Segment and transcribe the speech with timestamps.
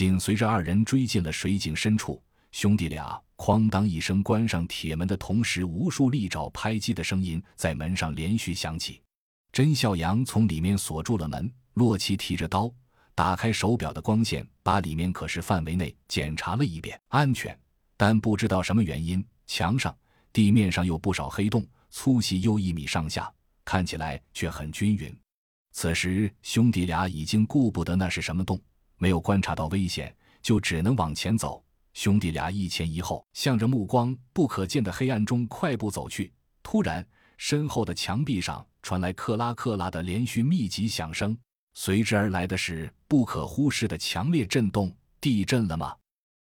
[0.00, 9.02] 紧随着二人追进了水井深处，兄弟俩哐当一声关上铁门的同时，无数利爪拍击的声音在门上连续响起。
[9.52, 12.72] 甄孝阳从里面锁住了门，洛奇提着刀，
[13.14, 17.54] 打开手表的光线，把里面可视范围内检查了一遍，安全。
[17.98, 19.94] 但不知道什么原因，墙上、
[20.32, 23.30] 地面上有不少黑洞，粗细又一米上下，
[23.66, 25.14] 看起来却很均匀。
[25.72, 28.58] 此时兄弟俩已经顾不得那是什么洞。
[29.00, 31.64] 没有观察到危险，就只能往前走。
[31.94, 36.30] 兄弟俩一前一后，向着目光不可见的黑暗中快步走去。
[36.62, 37.04] 突然，
[37.38, 41.36] 身后的墙壁上传来克拉克拉的连续密集响声，
[41.72, 44.94] 随之而来的是不可忽视的强烈震动。
[45.18, 45.96] 地震了吗？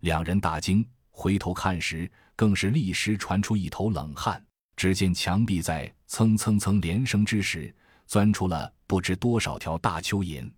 [0.00, 4.42] 两人大惊，回头看时，更是立时传出一头冷汗。
[4.76, 7.74] 只见墙壁在蹭蹭蹭连声之时，
[8.06, 10.50] 钻出了不知多少条大蚯蚓，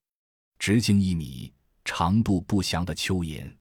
[0.61, 1.53] 直径一米。
[1.85, 3.53] 长度不详的蚯蚓，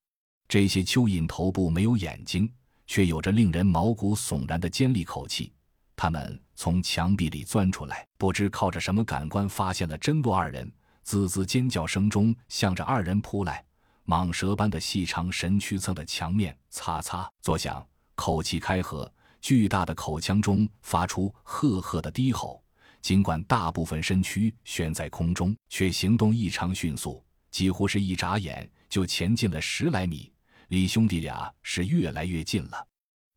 [0.47, 2.51] 这些蚯蚓头部没有眼睛，
[2.87, 5.51] 却有着令人毛骨悚然的尖利口气。
[5.95, 10.71] 它们从墙壁里钻出来，不知靠着什么感官发现了真洛二人，
[11.03, 13.63] 滋滋尖叫声中向着二人扑来。
[14.07, 17.85] 蟒蛇般的细长神躯蹭的墙面擦擦作响，
[18.15, 22.63] 口气开合，巨大的口腔中发出赫赫的低吼。
[23.01, 27.23] 尽管大部分身躯悬在空中，却行动异常迅速。
[27.51, 30.31] 几乎是一眨眼就前进了十来米，
[30.69, 32.87] 李兄弟俩是越来越近了。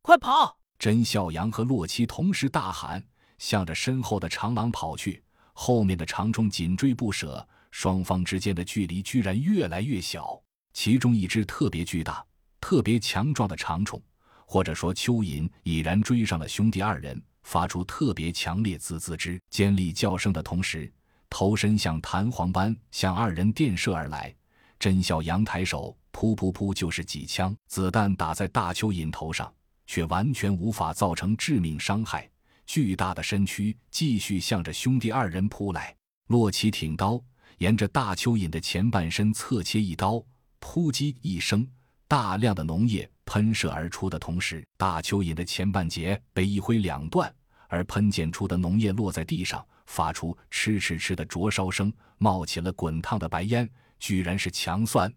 [0.01, 0.57] 快跑！
[0.79, 3.03] 甄孝阳和洛奇同时大喊，
[3.39, 5.23] 向着身后的长廊跑去。
[5.53, 10.41] 后面的长虫紧追不舍，双方之间的距离居然越来越小。
[10.73, 12.25] 其中一只特别巨大、
[12.61, 14.03] 特别强壮的长虫，
[14.47, 20.92] 或者说蚯蚓，已然追上了兄弟二人，发出特别强烈滋滋之尖利叫声的同时。
[21.35, 24.33] 头身像弹簧般向二人电射而来，
[24.79, 29.53] 甄小阳抬手，噗噗噗就是几枪，子弹打在大蚯蚓头上，
[29.85, 32.31] 却完全无法造成致命伤害。
[32.67, 35.92] 巨大的身躯继续向着兄弟二人扑来。
[36.29, 37.20] 洛奇挺刀，
[37.58, 40.25] 沿着大蚯蚓的前半身侧切一刀，
[40.61, 41.67] 扑叽一声，
[42.07, 47.35] 大量的脓液喷射而出的同时，大蚯蚓的前半截被一挥两断，
[47.67, 49.67] 而喷溅出的脓液落在地上。
[49.86, 53.68] 发出哧哧哧的灼烧声，冒起了滚烫的白烟，
[53.98, 55.12] 居然是强酸。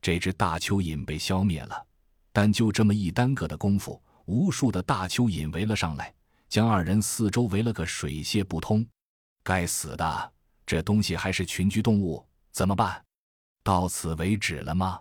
[0.00, 1.86] 这只大蚯蚓被消灭了，
[2.32, 6.14] 但就这么一耽搁的功夫，无数的大蚯蚓围了上来，
[6.48, 8.86] 将二人四周围了个水泄不通。
[9.42, 10.32] 该死的，
[10.64, 13.02] 这东西还是群居动物，怎么办？
[13.62, 15.00] 到此为止了吗？